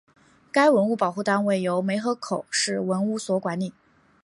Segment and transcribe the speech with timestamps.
[0.51, 3.71] 该文物保护单位由梅河口市文物所管理。